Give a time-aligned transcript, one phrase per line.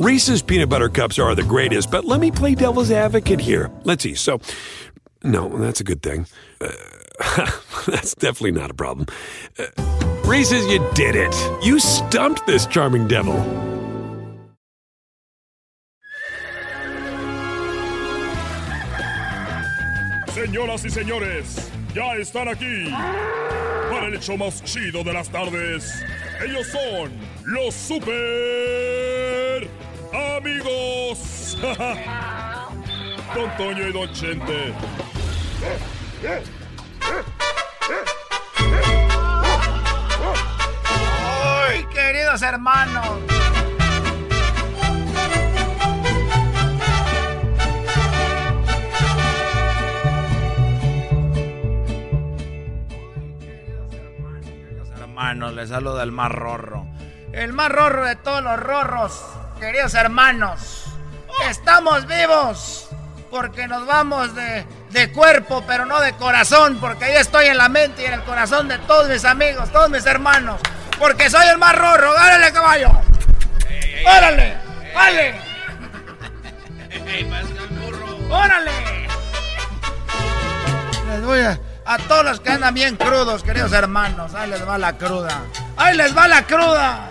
[0.00, 3.70] Reese's peanut butter cups are the greatest, but let me play devil's advocate here.
[3.84, 4.14] Let's see.
[4.14, 4.40] So,
[5.22, 6.26] no, that's a good thing.
[6.58, 6.70] Uh,
[7.86, 9.06] that's definitely not a problem.
[9.58, 9.66] Uh,
[10.24, 11.34] Reese's, you did it.
[11.62, 13.36] You stumped this charming devil.
[20.28, 22.88] Señoras y señores, ya están aquí
[23.90, 26.02] para el hecho más chido de las tardes.
[26.42, 27.12] Ellos son
[27.44, 28.99] los super.
[33.34, 34.72] Don Toño y Don Chente.
[41.68, 43.18] ¡Uy, queridos hermanos!
[54.94, 56.86] hermanos, les saluda el más rorro.
[57.32, 59.22] El más rorro de todos los rorros,
[59.60, 60.90] queridos hermanos.
[61.48, 62.88] Estamos vivos
[63.30, 67.68] porque nos vamos de, de, cuerpo, pero no de corazón, porque ahí estoy en la
[67.68, 70.60] mente y en el corazón de todos mis amigos, todos mis hermanos,
[70.98, 72.10] porque soy el más rorro.
[72.10, 72.90] ¡Órale, caballo!
[74.04, 74.56] ¡Órale!
[74.94, 75.40] ¡Vale!
[78.28, 78.72] ¡Órale!
[81.08, 81.60] Les voy a...
[81.90, 85.42] A todos los que andan bien crudos, queridos hermanos, ahí les va la cruda.
[85.76, 87.09] ¡Ahí les va la cruda!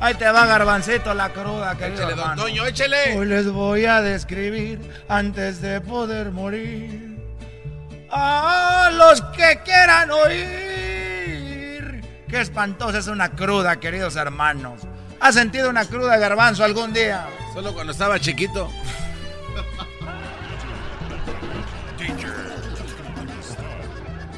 [0.00, 2.36] Ahí te va garbancito la cruda, querido échele, hermano.
[2.36, 3.18] Don Toño, échele.
[3.18, 7.18] Hoy les voy a describir antes de poder morir.
[8.10, 12.04] A los que quieran oír.
[12.28, 14.82] Qué espantosa es una cruda, queridos hermanos.
[15.20, 17.26] ¿Has sentido una cruda garbanzo algún día?
[17.52, 18.70] Solo cuando estaba chiquito.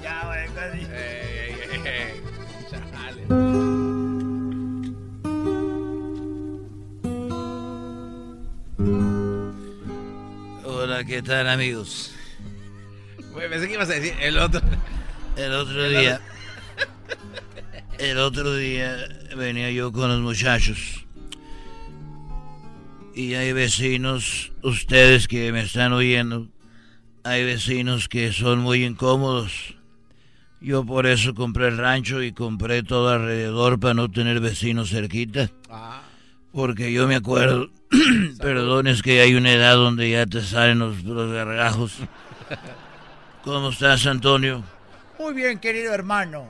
[0.02, 0.48] ya, güey,
[11.00, 12.12] Hola, ¿qué tal amigos?
[13.32, 14.60] Güey, pensé que ibas a decir el otro.
[15.34, 16.20] El otro día,
[17.98, 21.06] el otro día venía yo con los muchachos
[23.14, 26.48] y hay vecinos, ustedes que me están oyendo,
[27.24, 29.76] hay vecinos que son muy incómodos.
[30.60, 35.50] Yo por eso compré el rancho y compré todo alrededor para no tener vecinos cerquita.
[36.52, 37.70] Porque yo me acuerdo,
[38.40, 41.98] perdón, es que hay una edad donde ya te salen los, los gargajos.
[43.44, 44.62] ¿Cómo estás, Antonio?
[45.18, 46.46] Muy bien, querido hermano.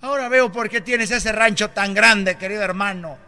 [0.00, 3.18] Ahora veo por qué tienes ese rancho tan grande, querido hermano.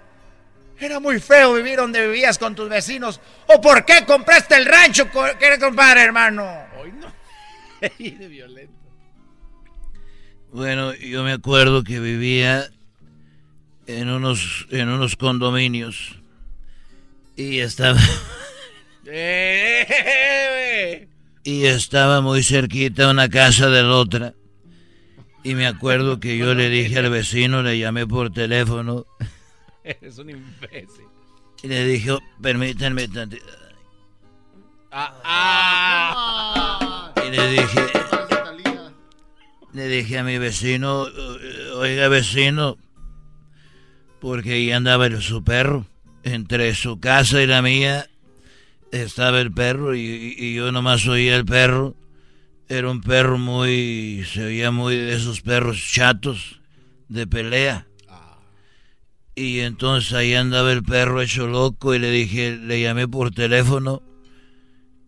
[0.78, 3.20] Era muy feo vivir donde vivías con tus vecinos.
[3.46, 5.08] ¿O por qué compraste el rancho,
[5.38, 6.48] querido compadre, hermano?
[6.80, 7.12] Hoy no.
[8.18, 8.72] de violento.
[10.52, 12.70] Bueno, yo me acuerdo que vivía
[13.98, 16.16] en unos, en unos condominios
[17.36, 17.98] y estaba...
[21.42, 24.34] y estaba muy cerquita una casa de la otra.
[25.42, 29.06] Y me acuerdo que yo le dije al vecino, le llamé por teléfono.
[29.84, 31.06] Eres un imbécil.
[31.62, 33.44] Y le dije, oh, permítanme tantito.
[34.92, 37.12] Ah, ah.
[37.26, 37.80] Y le dije,
[39.72, 41.06] le dije a mi vecino,
[41.76, 42.76] oiga vecino,
[44.20, 45.86] porque ahí andaba el, su perro.
[46.22, 48.06] Entre su casa y la mía
[48.92, 51.94] estaba el perro y, y, yo nomás oía el perro.
[52.68, 56.60] Era un perro muy, se oía muy de esos perros chatos
[57.08, 57.86] de pelea.
[59.34, 64.02] Y entonces ahí andaba el perro hecho loco y le dije, le llamé por teléfono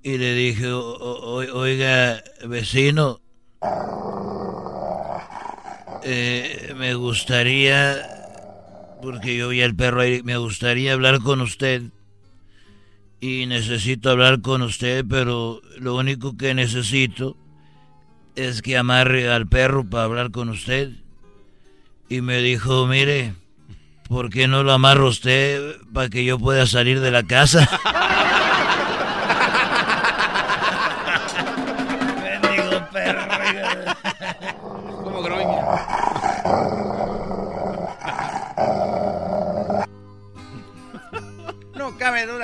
[0.02, 3.20] y le dije, oiga vecino,
[6.02, 8.21] eh, me gustaría,
[9.02, 11.82] porque yo vi al perro ahí, me gustaría hablar con usted.
[13.20, 17.36] Y necesito hablar con usted, pero lo único que necesito
[18.34, 20.92] es que amarre al perro para hablar con usted.
[22.08, 23.34] Y me dijo, mire,
[24.08, 27.68] ¿por qué no lo amarra usted para que yo pueda salir de la casa?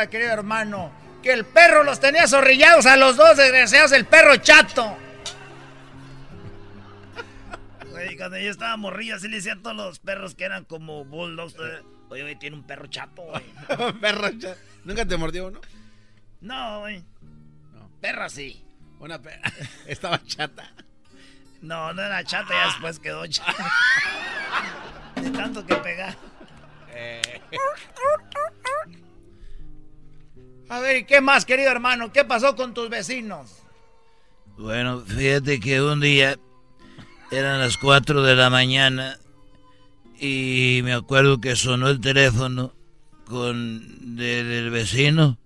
[0.08, 4.96] querido hermano, que el perro los tenía zorrillados a los dos desgraciados, el perro chato.
[7.90, 11.04] Güey, cuando yo estaba morrillo, así le decían a todos los perros que eran como
[11.04, 11.54] bulldogs.
[11.54, 13.42] eh, Oye, güey, tiene un perro chato, güey.
[14.00, 14.58] Perro chato.
[14.84, 15.60] ¿Nunca te mordió uno?
[16.40, 17.04] No, güey.
[18.00, 18.64] Perra sí.
[18.98, 19.52] Una perra.
[19.86, 20.72] Estaba chata.
[21.60, 23.52] No, no era chata, ya después quedó chata.
[25.16, 26.16] De tanto que pegar.
[30.68, 32.12] A ver, ¿y qué más, querido hermano?
[32.12, 33.62] ¿Qué pasó con tus vecinos?
[34.56, 36.36] Bueno, fíjate que un día
[37.30, 39.18] eran las 4 de la mañana
[40.18, 42.72] y me acuerdo que sonó el teléfono
[43.26, 45.38] con de- del vecino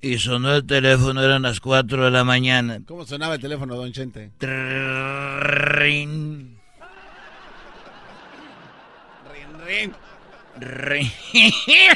[0.00, 2.80] y sonó el teléfono, eran las 4 de la mañana.
[2.86, 4.32] ¿Cómo sonaba el teléfono, don Chente?
[4.40, 6.58] Rin,
[9.66, 9.94] rin.
[10.60, 11.12] rin, rin,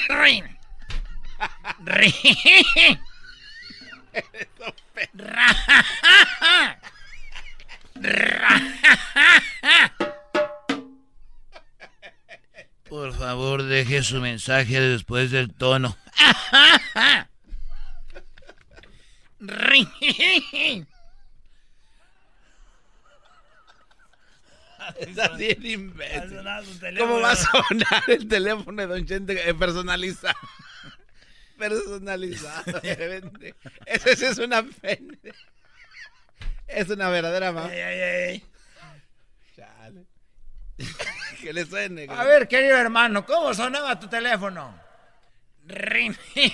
[0.09, 0.58] rin.
[12.89, 15.97] Por favor, deje su mensaje después del tono.
[24.99, 26.41] Estás bien imbécil.
[26.99, 30.39] ¿Cómo va a sonar el teléfono de Don Chente eh, personalizado?
[31.59, 32.81] Personalizado.
[32.83, 35.35] Ese ese es una pende.
[36.67, 37.69] Es una verdadera mamá.
[39.57, 40.05] Chale.
[41.41, 42.07] que le suene.
[42.07, 44.75] que A le- ver, querido hermano, ¿cómo sonaba tu teléfono?
[45.67, 46.17] Rin.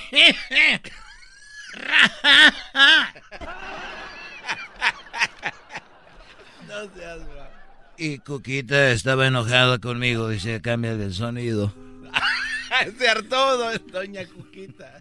[6.68, 7.50] No seas bravo.
[7.96, 11.72] Y Coquita estaba enojada conmigo, dice, cambia el sonido.
[12.98, 14.98] Se hartó, do- doña Cuquita.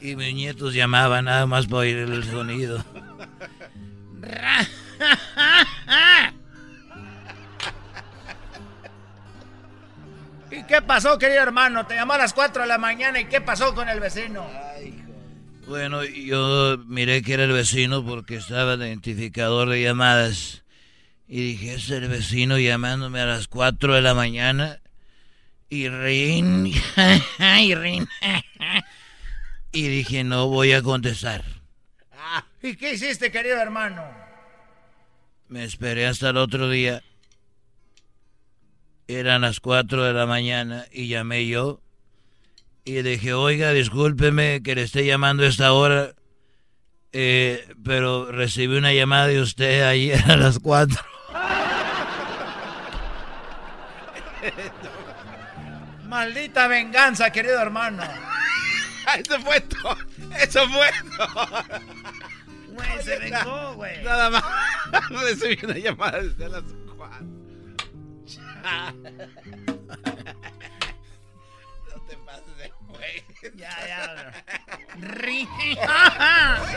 [0.00, 2.84] Y mis nietos llamaban nada más para oír el sonido.
[10.50, 11.86] ¿Y qué pasó, querido hermano?
[11.86, 14.46] Te llamó a las 4 de la mañana y ¿qué pasó con el vecino?
[15.66, 20.64] Bueno, yo miré que era el vecino porque estaba el identificador de llamadas.
[21.26, 24.80] Y dije, es el vecino llamándome a las 4 de la mañana.
[25.70, 26.66] Y rin,
[27.60, 28.08] y rin.
[29.72, 31.44] Y dije, no voy a contestar.
[32.62, 34.02] ¿Y qué hiciste, querido hermano?
[35.48, 37.02] Me esperé hasta el otro día.
[39.06, 41.80] Eran las 4 de la mañana y llamé yo.
[42.84, 46.14] Y dije, oiga, discúlpeme que le esté llamando a esta hora.
[47.12, 50.98] eh, pero recibí una llamada de usted ayer a las 4.
[56.08, 58.02] Maldita venganza, querido hermano.
[59.18, 59.96] Eso fue todo.
[60.38, 61.64] Eso fue todo.
[62.68, 64.02] Güey, se vengó, güey.
[64.02, 64.44] Nada más.
[65.10, 66.62] Recibí una llamada desde las
[66.96, 67.26] cuatro.
[71.88, 73.24] No te pases de güey.
[73.54, 74.44] Ya, ya.
[74.96, 75.48] Rin.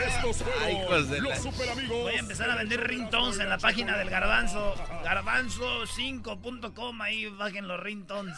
[0.07, 1.97] Estos fueron Ay, los super amigos.
[1.97, 4.75] Voy a empezar a vender ringtones en la página del Garbanzo.
[5.03, 7.01] Garbanzo5.com.
[7.01, 8.37] Ahí bajen los ringtones.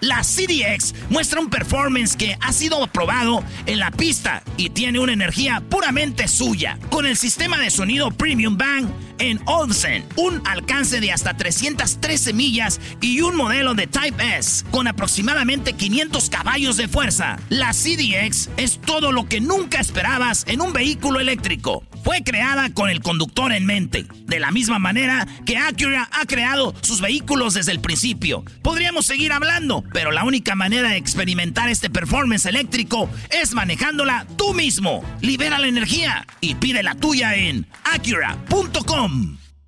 [0.00, 5.12] la CDX muestra un performance que ha sido aprobado en la pista y tiene una
[5.12, 6.78] energía puramente suya.
[6.90, 8.88] Con el sistema de sonido Premium Bang
[9.18, 14.88] en Olsen, un alcance de hasta 313 millas y un modelo de Type S con
[14.88, 17.38] aproximadamente 500 caballos de fuerza.
[17.50, 21.84] La CDX es todo lo que nunca esperabas en un vehículo eléctrico.
[22.02, 26.74] Fue creada con el conductor en mente, de la misma manera que Acura ha creado
[26.80, 28.42] sus vehículos desde el principio.
[28.62, 34.54] Podríamos seguir hablando, pero la única manera de experimentar este performance eléctrico es manejándola tú
[34.54, 35.04] mismo.
[35.20, 39.38] Libera la energía y pide la tuya en acura.com.